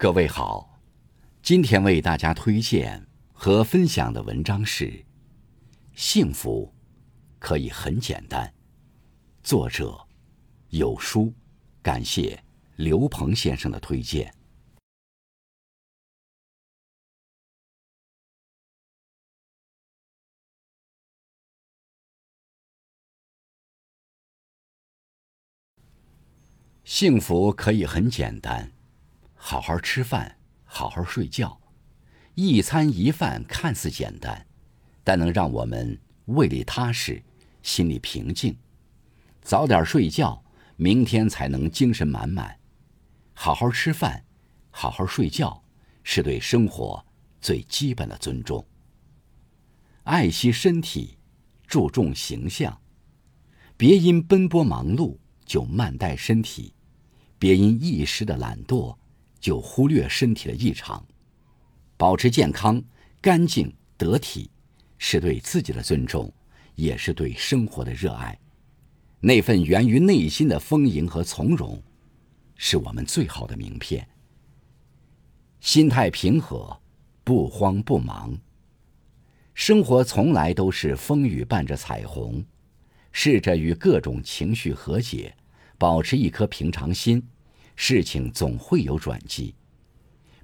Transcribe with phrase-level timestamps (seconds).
[0.00, 0.80] 各位好，
[1.42, 4.86] 今天为大家推荐和分享的文章是
[5.94, 6.74] 《幸福
[7.38, 8.48] 可以很简单》，
[9.46, 10.00] 作者
[10.70, 11.30] 有书，
[11.82, 12.42] 感谢
[12.76, 14.34] 刘鹏先生的推荐。
[26.84, 28.79] 幸福可以很简单。
[29.42, 31.58] 好好吃饭，好好睡觉，
[32.34, 34.46] 一餐一饭看似简单，
[35.02, 37.22] 但能让我们胃里踏实，
[37.62, 38.54] 心里平静。
[39.40, 40.44] 早点睡觉，
[40.76, 42.60] 明天才能精神满满。
[43.32, 44.24] 好好吃饭，
[44.70, 45.64] 好好睡觉，
[46.04, 47.04] 是对生活
[47.40, 48.64] 最基本的尊重。
[50.04, 51.16] 爱惜身体，
[51.66, 52.78] 注重形象，
[53.78, 56.74] 别因奔波忙碌就慢待身体，
[57.38, 58.99] 别因一时的懒惰。
[59.40, 61.04] 就忽略身体的异常，
[61.96, 62.82] 保持健康、
[63.20, 64.50] 干净、得体，
[64.98, 66.32] 是对自己的尊重，
[66.74, 68.38] 也是对生活的热爱。
[69.20, 71.82] 那份源于内心的丰盈和从容，
[72.56, 74.06] 是我们最好的名片。
[75.60, 76.78] 心态平和，
[77.24, 78.38] 不慌不忙。
[79.52, 82.42] 生活从来都是风雨伴着彩虹，
[83.12, 85.34] 试着与各种情绪和解，
[85.76, 87.22] 保持一颗平常心。
[87.82, 89.54] 事情总会有转机，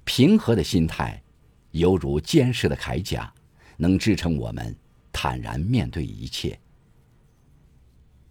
[0.05, 1.21] 平和的心态，
[1.69, 3.31] 犹如坚实的铠甲，
[3.77, 4.75] 能支撑我们
[5.11, 6.59] 坦然面对一切。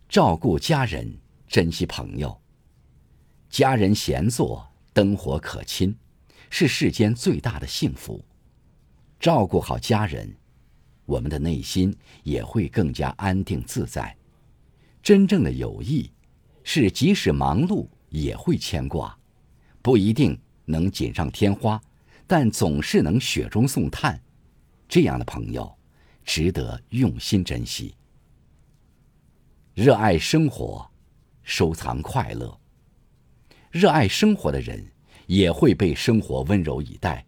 [0.08, 2.36] 照顾家人，珍惜朋友，
[3.48, 5.96] 家人闲坐，灯火可亲，
[6.50, 8.24] 是世间最大的幸福。
[9.20, 10.36] 照顾好家人，
[11.04, 14.16] 我们的内心也会更加安定自在。
[15.00, 16.10] 真正的友谊，
[16.64, 17.86] 是即使忙碌。
[18.17, 19.14] 也会牵挂，
[19.83, 21.78] 不一定能锦上添花，
[22.27, 24.19] 但总是能雪中送炭。
[24.89, 25.77] 这样的朋友，
[26.25, 27.94] 值得用心珍惜。
[29.75, 30.91] 热爱生活，
[31.43, 32.59] 收藏快乐。
[33.71, 34.82] 热爱生活的人，
[35.26, 37.26] 也会被生活温柔以待。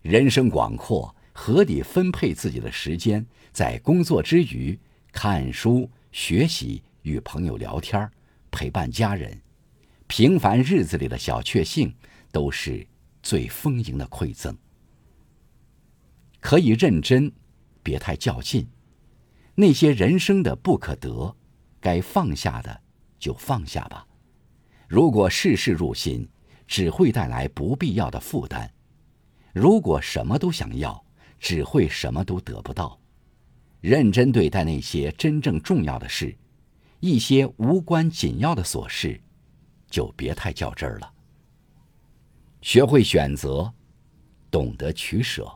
[0.00, 4.78] 人生广阔，合理分配自己的时间，在工作之余
[5.12, 8.10] 看书、学习、与朋友聊天、
[8.50, 9.38] 陪伴家人。
[10.08, 11.94] 平凡日子里的小确幸，
[12.32, 12.84] 都是
[13.22, 14.56] 最丰盈的馈赠。
[16.40, 17.30] 可以认真，
[17.82, 18.66] 别太较劲。
[19.54, 21.36] 那些人生的不可得，
[21.78, 22.80] 该放下的
[23.18, 24.06] 就放下吧。
[24.88, 26.26] 如果事事入心，
[26.66, 28.66] 只会带来不必要的负担；
[29.52, 31.04] 如果什么都想要，
[31.38, 32.98] 只会什么都得不到。
[33.80, 36.34] 认真对待那些真正重要的事，
[37.00, 39.20] 一些无关紧要的琐事。
[39.90, 41.12] 就别太较真儿了。
[42.60, 43.72] 学会选择，
[44.50, 45.48] 懂得取舍。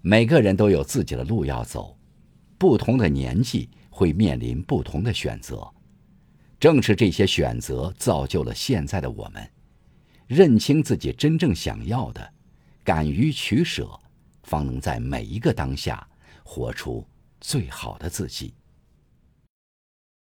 [0.00, 1.96] 每个人都有自己的路要走，
[2.56, 5.68] 不同的年纪会面临不同的选择。
[6.58, 9.50] 正是这些选择造就了现在的我们。
[10.26, 12.32] 认清自己真正想要的，
[12.82, 13.88] 敢于取舍，
[14.42, 16.04] 方能在每一个当下
[16.42, 17.06] 活出
[17.40, 18.54] 最好的自己。